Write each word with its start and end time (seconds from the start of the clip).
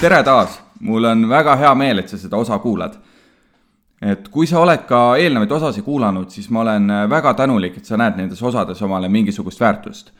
tere 0.00 0.22
taas, 0.22 0.58
mul 0.80 1.04
on 1.04 1.28
väga 1.28 1.56
hea 1.56 1.72
meel, 1.78 2.00
et 2.02 2.10
sa 2.10 2.18
seda 2.18 2.36
osa 2.36 2.58
kuulad. 2.58 2.96
et 4.04 4.26
kui 4.28 4.46
sa 4.46 4.58
oled 4.60 4.82
ka 4.84 5.16
eelnevaid 5.16 5.52
osasid 5.52 5.84
kuulanud, 5.84 6.28
siis 6.30 6.50
ma 6.50 6.60
olen 6.60 6.92
väga 7.08 7.34
tänulik, 7.34 7.76
et 7.78 7.84
sa 7.88 7.96
näed 7.96 8.18
nendes 8.18 8.42
osades 8.42 8.82
omale 8.82 9.08
mingisugust 9.08 9.60
väärtust. 9.60 10.12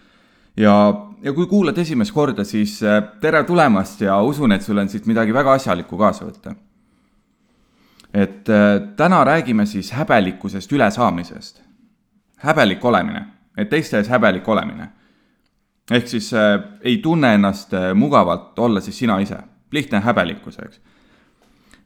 ja, 0.57 0.95
ja 1.22 1.32
kui 1.32 1.46
kuulad 1.46 1.79
esimest 1.79 2.12
korda, 2.12 2.45
siis 2.45 2.82
äh, 2.82 3.02
tere 3.21 3.45
tulemast 3.45 4.00
ja 4.00 4.21
usun, 4.22 4.52
et 4.52 4.62
sul 4.62 4.79
on 4.79 4.89
siit 4.89 5.07
midagi 5.07 5.34
väga 5.34 5.52
asjalikku 5.52 5.98
kaasa 5.98 6.25
võtta. 6.25 6.54
et 8.14 8.48
äh, 8.48 8.81
täna 8.96 9.25
räägime 9.25 9.67
siis 9.67 9.93
häbelikkusest 9.93 10.72
ülesaamisest. 10.72 11.62
häbelik 12.36 12.84
olemine, 12.84 13.26
et 13.59 13.70
teiste 13.70 13.98
ees 13.98 14.09
häbelik 14.09 14.48
olemine 14.48 14.90
ehk 15.90 16.09
siis 16.09 16.32
äh, 16.34 16.61
ei 16.81 16.98
tunne 16.98 17.34
ennast 17.34 17.75
äh, 17.75 17.95
mugavalt 17.95 18.59
olla 18.59 18.81
siis 18.81 18.98
sina 18.98 19.18
ise, 19.20 19.39
lihtne 19.74 20.00
häbelikkus, 20.04 20.58
eks. 20.62 20.80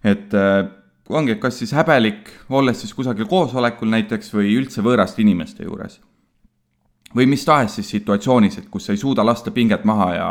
et 0.05 0.35
äh, 0.35 0.69
ongi, 1.09 1.35
et 1.35 1.41
kas 1.43 1.59
siis 1.59 1.73
häbelik, 1.77 2.31
olles 2.51 2.81
siis 2.83 2.95
kusagil 2.95 3.29
koosolekul 3.31 3.91
näiteks 3.93 4.33
või 4.35 4.53
üldse 4.59 4.85
võõraste 4.85 5.23
inimeste 5.25 5.65
juures. 5.65 6.01
või 7.17 7.27
mis 7.27 7.45
tahes 7.45 7.79
siis 7.79 7.91
situatsioonis, 7.97 8.59
et 8.59 8.71
kus 8.71 8.91
ei 8.91 8.97
suuda 9.01 9.25
lasta 9.25 9.51
pinget 9.51 9.85
maha 9.85 10.09
ja, 10.15 10.31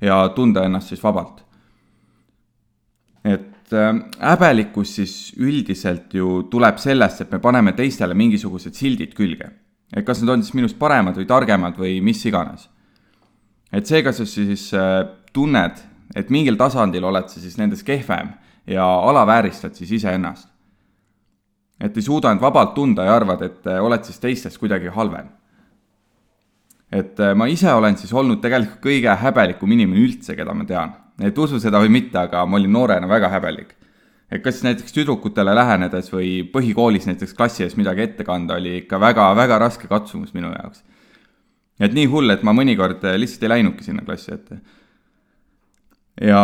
ja 0.00 0.28
tunda 0.34 0.64
ennast 0.66 0.88
siis 0.88 1.02
vabalt. 1.02 1.44
et 3.24 3.72
äh, 3.72 3.92
häbelikkus 4.20 4.94
siis 5.00 5.32
üldiselt 5.36 6.14
ju 6.14 6.42
tuleb 6.50 6.78
sellest, 6.78 7.20
et 7.20 7.30
me 7.30 7.38
paneme 7.38 7.72
teistele 7.72 8.14
mingisugused 8.14 8.74
sildid 8.74 9.14
külge. 9.14 9.50
et 9.96 10.06
kas 10.06 10.20
need 10.20 10.30
on 10.30 10.42
siis 10.42 10.54
minust 10.54 10.78
paremad 10.78 11.16
või 11.16 11.26
targemad 11.26 11.78
või 11.78 12.00
mis 12.00 12.24
iganes 12.26 12.68
et 13.72 13.88
seega 13.88 14.12
sa 14.14 14.26
siis 14.28 14.68
äh, 14.76 15.02
tunned, 15.34 15.80
et 16.14 16.30
mingil 16.30 16.56
tasandil 16.56 17.04
oled 17.04 17.28
sa 17.28 17.40
siis 17.40 17.56
nendes 17.58 17.82
kehvem 17.86 18.30
ja 18.66 18.84
alavääristad 18.84 19.74
siis 19.74 19.92
iseennast. 20.00 20.48
et 21.80 21.96
ei 21.96 22.02
suuda 22.02 22.30
end 22.32 22.40
vabalt 22.40 22.74
tunda 22.74 23.04
ja 23.04 23.16
arvad, 23.16 23.42
et 23.42 23.66
äh, 23.66 23.82
oled 23.84 24.04
siis 24.04 24.18
teistest 24.20 24.58
kuidagi 24.58 24.88
halvem. 24.88 25.28
et 26.92 27.20
äh, 27.20 27.34
ma 27.34 27.46
ise 27.46 27.72
olen 27.72 27.96
siis 27.96 28.12
olnud 28.12 28.40
tegelikult 28.40 28.80
kõige 28.82 29.16
häbelikum 29.22 29.72
inimene 29.72 30.00
üldse, 30.00 30.36
keda 30.36 30.54
ma 30.54 30.64
tean. 30.64 30.92
et 31.20 31.38
usu 31.38 31.60
seda 31.60 31.80
või 31.80 31.88
mitte, 31.88 32.18
aga 32.18 32.46
ma 32.46 32.56
olin 32.56 32.72
noorena 32.72 33.08
väga 33.08 33.28
häbelik. 33.28 33.74
et 34.30 34.42
kas 34.42 34.62
näiteks 34.62 34.92
tüdrukutele 34.92 35.54
lähenedes 35.54 36.12
või 36.12 36.42
põhikoolis 36.52 37.06
näiteks 37.06 37.34
klassi 37.34 37.64
ees 37.64 37.76
midagi 37.76 38.02
ette 38.02 38.24
kanda, 38.24 38.54
oli 38.54 38.76
ikka 38.82 39.00
väga-väga 39.00 39.58
raske 39.58 39.88
katsumus 39.88 40.34
minu 40.34 40.52
jaoks 40.52 40.82
et 41.80 41.92
nii 41.96 42.08
hull, 42.10 42.32
et 42.32 42.44
ma 42.46 42.54
mõnikord 42.56 43.04
äh, 43.04 43.18
lihtsalt 43.20 43.46
ei 43.46 43.52
läinudki 43.56 43.84
sinna 43.84 44.04
klassi 44.06 44.32
ette. 44.34 44.60
Ja 46.20 46.40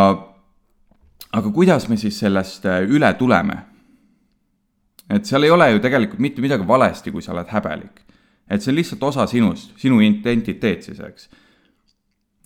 aga 1.33 1.51
kuidas 1.51 1.89
me 1.89 1.97
siis 1.97 2.19
sellest 2.19 2.67
äh, 2.67 2.83
üle 2.89 3.13
tuleme? 3.19 3.63
et 5.13 5.29
seal 5.29 5.45
ei 5.45 5.51
ole 5.51 5.71
ju 5.73 5.81
tegelikult 5.85 6.21
mitte 6.25 6.41
midagi 6.41 6.67
valesti, 6.69 7.11
kui 7.13 7.23
sa 7.23 7.33
oled 7.33 7.49
häbelik. 7.53 8.03
et 8.49 8.63
see 8.63 8.73
on 8.73 8.77
lihtsalt 8.77 9.03
osa 9.03 9.27
sinust, 9.27 9.73
sinu 9.77 10.01
identiteet 10.01 10.83
siis, 10.83 11.01
eks. 11.01 11.31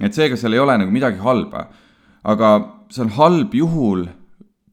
et 0.01 0.15
seega 0.15 0.37
seal 0.37 0.55
ei 0.55 0.63
ole 0.63 0.79
nagu 0.79 0.91
midagi 0.91 1.19
halba. 1.19 1.69
aga 2.25 2.53
see 2.91 3.03
on 3.03 3.11
halb 3.19 3.55
juhul, 3.55 4.07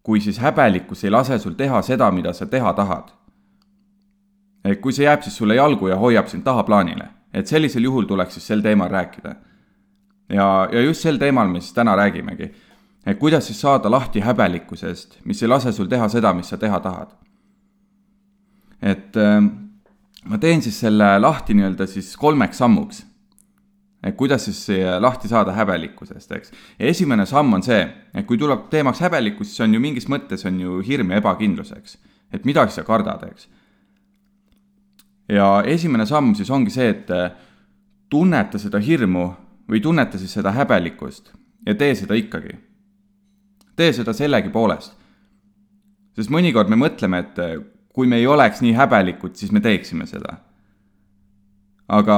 kui 0.03 0.21
siis 0.21 0.39
häbelikkus 0.39 1.03
ei 1.03 1.11
lase 1.11 1.39
sul 1.39 1.53
teha 1.57 1.81
seda, 1.81 2.11
mida 2.11 2.33
sa 2.33 2.45
teha 2.45 2.73
tahad. 2.73 3.11
et 4.63 4.81
kui 4.81 4.93
see 4.93 5.05
jääb 5.05 5.21
siis 5.21 5.37
sulle 5.37 5.55
jalgu 5.55 5.87
ja 5.87 5.97
hoiab 5.97 6.27
sind 6.27 6.43
tahaplaanile 6.43 7.23
et 7.33 7.49
sellisel 7.49 7.87
juhul 7.89 8.05
tuleks 8.05 8.37
siis 8.37 8.47
sel 8.47 8.61
teemal 8.61 8.91
rääkida. 8.93 9.35
Ja, 10.29 10.67
ja 10.71 10.81
just 10.81 11.03
sel 11.03 11.17
teemal 11.21 11.47
me 11.47 11.61
siis 11.61 11.73
täna 11.73 11.95
räägimegi. 11.95 12.51
et 13.05 13.19
kuidas 13.19 13.47
siis 13.47 13.61
saada 13.61 13.91
lahti 13.91 14.19
häbelikkusest, 14.19 15.19
mis 15.25 15.43
ei 15.43 15.49
lase 15.49 15.71
sul 15.71 15.87
teha 15.87 16.07
seda, 16.09 16.33
mis 16.33 16.49
sa 16.49 16.57
teha 16.57 16.79
tahad. 16.79 17.15
et 18.81 19.17
äh, 19.17 19.41
ma 20.25 20.37
teen 20.37 20.61
siis 20.61 20.79
selle 20.79 21.19
lahti 21.19 21.53
nii-öelda 21.53 21.87
siis 21.87 22.17
kolmeks 22.17 22.57
sammuks. 22.57 23.05
et 24.03 24.15
kuidas 24.15 24.45
siis 24.45 24.67
lahti 24.99 25.27
saada 25.27 25.51
häbelikkusest, 25.51 26.31
eks. 26.31 26.51
esimene 26.79 27.25
samm 27.25 27.53
on 27.53 27.63
see, 27.63 27.87
et 28.13 28.25
kui 28.25 28.37
tuleb 28.37 28.69
teemaks 28.69 28.99
häbelikkus, 28.99 29.47
siis 29.47 29.67
on 29.67 29.73
ju 29.73 29.79
mingis 29.79 30.07
mõttes 30.07 30.47
on 30.47 30.59
ju 30.59 30.79
hirm 30.79 31.11
ja 31.11 31.17
ebakindlus, 31.17 31.71
eks. 31.71 31.97
et 32.31 32.45
midagi 32.45 32.71
sa 32.71 32.83
kardad, 32.83 33.27
eks 33.31 33.47
ja 35.29 35.63
esimene 35.65 36.05
samm 36.05 36.33
siis 36.35 36.51
ongi 36.51 36.73
see, 36.73 36.89
et 36.93 37.11
äh, 37.13 37.31
tunneta 38.11 38.59
seda 38.61 38.81
hirmu 38.83 39.29
või 39.69 39.81
tunneta 39.81 40.17
siis 40.17 40.33
seda 40.33 40.51
häbelikkust 40.51 41.33
ja 41.65 41.75
tee 41.75 41.95
seda 41.95 42.13
ikkagi. 42.13 42.57
tee 43.75 43.93
seda 43.93 44.13
sellegipoolest. 44.13 44.93
sest 46.15 46.29
mõnikord 46.29 46.69
me 46.69 46.75
mõtleme, 46.75 47.19
et 47.19 47.39
äh, 47.39 47.55
kui 47.93 48.07
me 48.07 48.17
ei 48.17 48.27
oleks 48.27 48.61
nii 48.61 48.73
häbelikud, 48.73 49.35
siis 49.35 49.51
me 49.51 49.59
teeksime 49.59 50.05
seda. 50.05 50.37
aga 51.87 52.17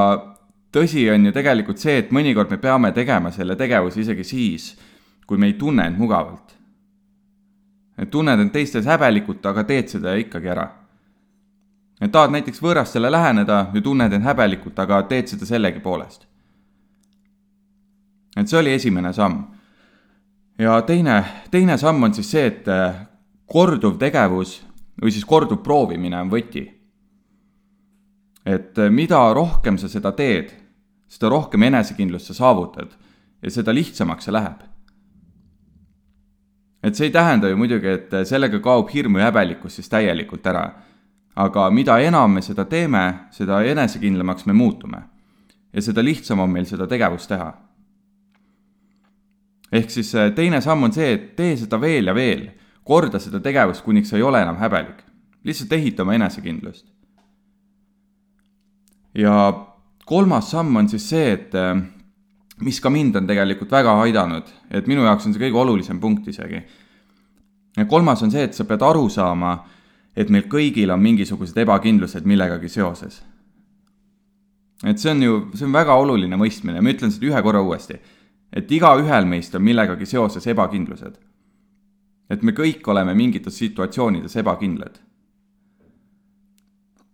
tõsi 0.71 1.09
on 1.13 1.25
ju 1.25 1.31
tegelikult 1.31 1.77
see, 1.77 1.97
et 1.97 2.11
mõnikord 2.11 2.49
me 2.49 2.57
peame 2.57 2.91
tegema 2.91 3.31
selle 3.31 3.55
tegevuse 3.55 4.01
isegi 4.01 4.23
siis, 4.23 4.75
kui 5.27 5.37
me 5.37 5.47
ei 5.47 5.53
tunne 5.53 5.87
end 5.87 5.97
mugavalt. 5.97 6.57
tunned 8.09 8.39
end 8.39 8.51
teistes 8.51 8.85
häbelikult, 8.85 9.45
aga 9.45 9.63
teed 9.63 9.87
seda 9.87 10.15
ikkagi 10.15 10.49
ära 10.49 10.85
et 12.01 12.11
tahad 12.11 12.33
näiteks 12.35 12.61
võõrastele 12.63 13.11
läheneda 13.11 13.65
ja 13.73 13.81
tunned 13.81 14.13
end 14.13 14.25
häbelikult, 14.27 14.79
aga 14.79 15.01
teed 15.09 15.31
seda 15.31 15.47
sellegipoolest. 15.47 16.25
Et 18.35 18.49
see 18.49 18.59
oli 18.59 18.73
esimene 18.73 19.13
samm. 19.13 19.43
ja 20.59 20.81
teine, 20.81 21.23
teine 21.51 21.77
samm 21.77 22.03
on 22.03 22.13
siis 22.13 22.31
see, 22.31 22.45
et 22.45 22.67
äh, 22.67 23.05
korduv 23.45 23.97
tegevus 23.99 24.61
või 25.01 25.11
siis 25.11 25.25
korduv 25.25 25.63
proovimine 25.63 26.19
on 26.21 26.31
võti. 26.31 26.65
et 28.45 28.77
äh, 28.77 28.89
mida 28.89 29.33
rohkem 29.33 29.77
sa 29.77 29.89
seda 29.89 30.11
teed, 30.11 30.53
seda 31.07 31.29
rohkem 31.29 31.63
enesekindlust 31.63 32.31
sa 32.31 32.33
saavutad 32.33 32.95
ja 33.41 33.51
seda 33.51 33.73
lihtsamaks 33.73 34.25
see 34.25 34.33
läheb. 34.33 34.63
et 36.83 36.95
see 36.95 37.07
ei 37.07 37.11
tähenda 37.11 37.49
ju 37.49 37.57
muidugi, 37.57 37.87
et 37.87 38.13
äh, 38.13 38.25
sellega 38.25 38.59
kaob 38.59 38.89
hirmu 38.93 39.19
ja 39.19 39.31
häbelikkus 39.31 39.75
siis 39.75 39.89
täielikult 39.89 40.45
ära 40.47 40.69
aga 41.35 41.69
mida 41.69 41.99
enam 41.99 42.31
me 42.37 42.41
seda 42.41 42.65
teeme, 42.65 43.27
seda 43.31 43.61
enesekindlamaks 43.63 44.45
me 44.45 44.53
muutume. 44.53 45.03
ja 45.73 45.81
seda 45.81 46.03
lihtsam 46.03 46.39
on 46.39 46.49
meil 46.49 46.65
seda 46.65 46.87
tegevust 46.87 47.27
teha. 47.27 47.51
Ehk 49.75 49.91
siis 49.91 50.13
äh, 50.15 50.31
teine 50.35 50.61
samm 50.63 50.87
on 50.87 50.93
see, 50.95 51.13
et 51.17 51.31
tee 51.37 51.55
seda 51.59 51.79
veel 51.81 52.11
ja 52.11 52.15
veel, 52.15 52.47
korda 52.85 53.19
seda 53.19 53.41
tegevust, 53.43 53.83
kuniks 53.85 54.11
sa 54.11 54.19
ei 54.19 54.25
ole 54.25 54.41
enam 54.45 54.59
häbelik. 54.61 55.03
lihtsalt 55.45 55.73
ehita 55.77 56.03
oma 56.03 56.15
enesekindlust. 56.17 56.85
ja 59.15 59.35
kolmas 60.05 60.51
samm 60.51 60.75
on 60.75 60.89
siis 60.89 61.09
see, 61.09 61.31
et 61.33 61.55
äh, 61.55 61.75
mis 62.61 62.79
ka 62.81 62.89
mind 62.89 63.15
on 63.15 63.27
tegelikult 63.27 63.71
väga 63.71 63.93
aidanud, 64.05 64.49
et 64.71 64.87
minu 64.87 65.03
jaoks 65.03 65.27
on 65.27 65.35
see 65.35 65.43
kõige 65.43 65.59
olulisem 65.59 65.99
punkt 65.99 66.27
isegi. 66.27 66.61
ja 67.77 67.85
kolmas 67.85 68.23
on 68.23 68.31
see, 68.31 68.43
et 68.43 68.53
sa 68.53 68.63
pead 68.63 68.81
aru 68.81 69.09
saama, 69.09 69.57
et 70.15 70.29
meil 70.29 70.47
kõigil 70.51 70.91
on 70.93 71.01
mingisugused 71.03 71.57
ebakindlused 71.57 72.25
millegagi 72.25 72.69
seoses. 72.69 73.23
et 74.83 74.99
see 74.99 75.11
on 75.11 75.23
ju, 75.23 75.39
see 75.55 75.65
on 75.65 75.73
väga 75.73 75.95
oluline 75.95 76.37
mõistmine, 76.37 76.81
ma 76.81 76.93
ütlen 76.93 77.11
seda 77.11 77.31
ühe 77.31 77.41
korra 77.41 77.61
uuesti. 77.61 77.99
Et 78.55 78.71
igaühel 78.71 79.25
meist 79.25 79.55
on 79.55 79.63
millegagi 79.63 80.05
seoses 80.05 80.47
ebakindlused. 80.47 81.17
et 82.29 82.43
me 82.43 82.51
kõik 82.51 82.87
oleme 82.87 83.13
mingites 83.13 83.57
situatsioonides 83.57 84.35
ebakindlad. 84.35 84.99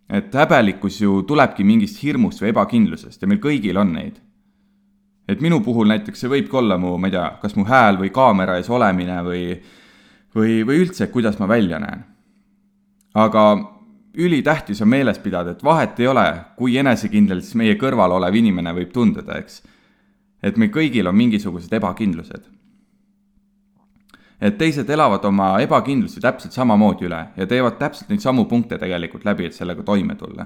et 0.10 0.34
häbelikkus 0.34 1.02
ju 1.02 1.24
tulebki 1.24 1.64
mingist 1.64 2.04
hirmust 2.04 2.42
või 2.42 2.50
ebakindlusest 2.50 3.22
ja 3.22 3.28
meil 3.28 3.40
kõigil 3.40 3.78
on 3.78 3.94
neid. 3.94 4.22
et 5.28 5.42
minu 5.42 5.62
puhul 5.62 5.88
näiteks 5.88 6.20
see 6.20 6.30
võibki 6.30 6.58
olla 6.58 6.78
mu, 6.78 6.98
ma 6.98 7.08
ei 7.08 7.12
tea, 7.12 7.38
kas 7.42 7.56
mu 7.56 7.66
hääl 7.66 7.98
või 7.98 8.10
kaamera 8.10 8.58
ees 8.58 8.70
olemine 8.70 9.22
või 9.24 9.62
või, 10.36 10.64
või 10.64 10.86
üldse, 10.86 11.08
kuidas 11.08 11.40
ma 11.40 11.48
välja 11.48 11.80
näen 11.80 12.12
aga 13.14 13.44
ülitähtis 14.14 14.82
on 14.82 14.90
meeles 14.90 15.20
pidada, 15.20 15.52
et 15.52 15.64
vahet 15.64 16.00
ei 16.00 16.08
ole, 16.08 16.26
kui 16.58 16.78
enesekindel 16.78 17.42
siis 17.42 17.56
meie 17.60 17.78
kõrval 17.80 18.18
olev 18.18 18.36
inimene 18.36 18.74
võib 18.76 18.92
tunduda, 18.94 19.40
eks. 19.40 19.62
Et 20.44 20.58
meil 20.58 20.72
kõigil 20.74 21.08
on 21.08 21.16
mingisugused 21.16 21.74
ebakindlused. 21.74 22.50
et 24.42 24.58
teised 24.58 24.90
elavad 24.90 25.26
oma 25.26 25.60
ebakindlusi 25.62 26.22
täpselt 26.22 26.54
samamoodi 26.54 27.06
üle 27.06 27.20
ja 27.38 27.46
teevad 27.48 27.78
täpselt 27.78 28.10
neid 28.10 28.22
samu 28.22 28.46
punkte 28.46 28.78
tegelikult 28.78 29.26
läbi, 29.26 29.46
et 29.46 29.54
sellega 29.54 29.84
toime 29.84 30.16
tulla. 30.16 30.46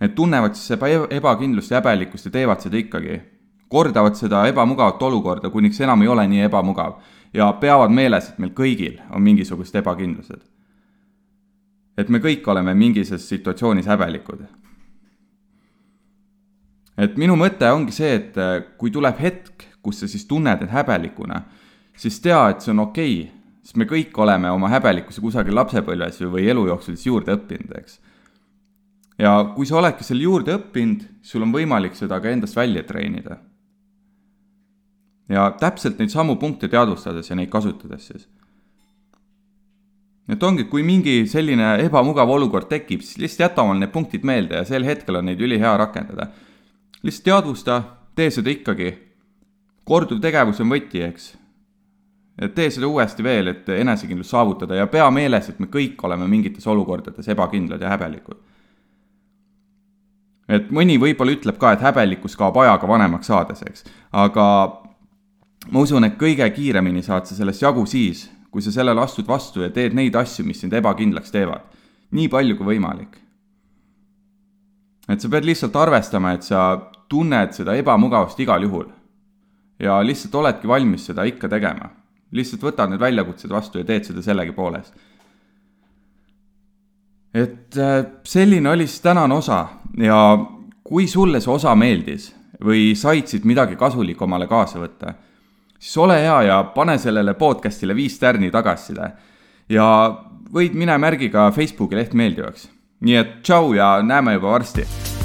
et 0.00 0.14
tunnevad 0.14 0.54
siis 0.54 0.70
eba, 0.70 0.88
ebakindlust 1.10 1.70
ja 1.70 1.80
häbelikkust 1.80 2.24
ja 2.24 2.30
teevad 2.30 2.60
seda 2.60 2.76
ikkagi. 2.76 3.20
kordavad 3.68 4.14
seda 4.14 4.46
ebamugavat 4.46 5.02
olukorda, 5.02 5.50
kuniks 5.50 5.80
enam 5.80 6.02
ei 6.02 6.08
ole 6.08 6.28
nii 6.28 6.40
ebamugav 6.40 7.00
ja 7.34 7.52
peavad 7.52 7.90
meeles, 7.90 8.28
et 8.28 8.38
meil 8.38 8.52
kõigil 8.52 9.00
on 9.10 9.22
mingisugused 9.22 9.74
ebakindlused 9.74 10.40
et 11.98 12.08
me 12.08 12.20
kõik 12.22 12.46
oleme 12.46 12.74
mingis 12.78 13.10
situatsioonis 13.24 13.88
häbelikud. 13.90 14.44
Et 16.98 17.16
minu 17.20 17.36
mõte 17.38 17.68
ongi 17.70 17.94
see, 17.94 18.14
et 18.18 18.38
äh, 18.40 18.60
kui 18.78 18.90
tuleb 18.94 19.18
hetk, 19.22 19.68
kus 19.82 20.02
sa 20.02 20.10
siis 20.10 20.26
tunned 20.28 20.64
end 20.64 20.72
häbelikuna, 20.72 21.42
siis 21.98 22.18
tea, 22.22 22.40
et 22.52 22.64
see 22.64 22.74
on 22.74 22.88
okei 22.88 23.18
okay,, 23.22 23.34
sest 23.68 23.78
me 23.80 23.84
kõik 23.88 24.16
oleme 24.16 24.50
oma 24.50 24.70
häbelikkuse 24.72 25.20
kusagil 25.20 25.56
lapsepõlves 25.58 26.22
või 26.32 26.46
elu 26.48 26.62
jooksul 26.70 26.96
siis 26.96 27.10
juurde 27.10 27.34
õppinud, 27.36 27.74
eks. 27.76 27.98
ja 29.20 29.34
kui 29.54 29.68
sa 29.68 29.78
oledki 29.80 30.06
selle 30.06 30.24
juurde 30.24 30.56
õppinud, 30.56 31.04
sul 31.22 31.44
on 31.44 31.52
võimalik 31.54 31.98
seda 31.98 32.20
ka 32.24 32.32
endast 32.32 32.56
välja 32.56 32.82
treenida. 32.88 33.38
ja 35.28 35.50
täpselt 35.60 35.98
neid 36.00 36.10
samu 36.10 36.38
punkte 36.40 36.68
teadvustades 36.68 37.28
ja 37.30 37.36
neid 37.36 37.50
kasutades 37.52 38.08
siis. 38.08 38.28
et 40.28 40.42
ongi, 40.42 40.64
kui 40.64 40.82
mingi 40.82 41.26
selline 41.28 41.76
ebamugav 41.84 42.30
olukord 42.30 42.68
tekib, 42.68 43.04
siis 43.04 43.18
lihtsalt 43.18 43.50
jäta 43.50 43.62
omale 43.62 43.84
need 43.84 43.92
punktid 43.92 44.24
meelde 44.24 44.56
ja 44.62 44.64
sel 44.64 44.84
hetkel 44.84 45.20
on 45.20 45.28
neid 45.28 45.40
ülihea 45.40 45.76
rakendada. 45.76 46.32
Lihtsalt 47.08 47.24
teadvusta, 47.24 47.82
tee 48.14 48.30
seda 48.30 48.52
ikkagi. 48.52 48.94
korduv 49.88 50.20
tegevus 50.20 50.60
on 50.60 50.68
võti, 50.68 51.00
eks 51.02 51.32
tee 52.54 52.70
seda 52.70 52.86
uuesti 52.86 53.22
veel, 53.22 53.50
et 53.50 53.68
enesekindlust 53.68 54.30
saavutada 54.30 54.78
ja 54.78 54.86
pea 54.86 55.08
meeles, 55.10 55.48
et 55.50 55.58
me 55.58 55.66
kõik 55.66 55.98
oleme 56.06 56.28
mingites 56.30 56.66
olukordades 56.66 57.28
ebakindlad 57.28 57.82
ja 57.82 57.90
häbelikud. 57.96 58.38
et 60.48 60.70
mõni 60.72 60.96
võib-olla 60.96 61.34
ütleb 61.34 61.58
ka, 61.60 61.72
et 61.72 61.82
häbelikkus 61.84 62.36
kaob 62.36 62.56
ajaga 62.56 62.88
vanemaks 62.88 63.26
saades, 63.26 63.62
eks, 63.66 63.84
aga 64.12 64.44
ma 65.70 65.80
usun, 65.80 66.04
et 66.04 66.16
kõige 66.16 66.46
kiiremini 66.54 67.02
saad 67.02 67.26
sa 67.26 67.34
sellest 67.34 67.62
jagu 67.62 67.84
siis, 67.86 68.30
kui 68.50 68.62
sa 68.62 68.72
sellele 68.72 69.00
astud 69.00 69.26
vastu 69.28 69.60
ja 69.60 69.68
teed 69.70 69.92
neid 69.94 70.16
asju, 70.16 70.46
mis 70.46 70.60
sind 70.60 70.72
ebakindlaks 70.72 71.34
teevad. 71.34 71.66
nii 72.10 72.28
palju 72.28 72.56
kui 72.56 72.76
võimalik. 72.76 73.18
et 75.08 75.20
sa 75.20 75.28
pead 75.28 75.44
lihtsalt 75.44 75.76
arvestama, 75.76 76.32
et 76.32 76.42
sa 76.42 76.90
tunned 77.08 77.52
seda 77.52 77.74
ebamugavust 77.74 78.40
igal 78.40 78.62
juhul. 78.62 78.86
ja 79.78 80.00
lihtsalt 80.02 80.34
oledki 80.34 80.68
valmis 80.68 81.06
seda 81.06 81.24
ikka 81.24 81.48
tegema 81.48 81.90
lihtsalt 82.34 82.64
võtad 82.64 82.92
need 82.92 83.00
väljakutsed 83.02 83.52
vastu 83.52 83.80
ja 83.80 83.88
teed 83.88 84.08
seda 84.08 84.22
sellegipoolest. 84.24 84.94
et 87.34 87.76
äh, 87.76 88.06
selline 88.24 88.70
oli 88.70 88.86
siis 88.86 89.00
tänane 89.04 89.34
osa 89.34 89.66
ja 89.96 90.38
kui 90.84 91.06
sulle 91.06 91.40
see 91.40 91.52
osa 91.52 91.74
meeldis 91.76 92.32
või 92.64 92.94
said 92.96 93.28
siit 93.28 93.44
midagi 93.44 93.76
kasulikku 93.76 94.24
omale 94.24 94.48
kaasa 94.48 94.80
võtta, 94.80 95.12
siis 95.78 95.96
ole 96.00 96.16
hea 96.22 96.40
ja 96.48 96.62
pane 96.74 96.96
sellele 96.98 97.34
podcast'ile 97.38 97.94
viis 97.94 98.18
tärni 98.18 98.50
tagasiside. 98.50 99.12
ja 99.68 99.86
võid 100.52 100.74
mine 100.74 100.98
märgi 100.98 101.30
ka 101.30 101.50
Facebooki 101.52 101.96
leht 101.96 102.14
meeldivaks. 102.14 102.68
nii 103.00 103.16
et 103.16 103.38
tšau 103.42 103.72
ja 103.74 104.02
näeme 104.02 104.32
juba 104.32 104.56
varsti 104.56 105.17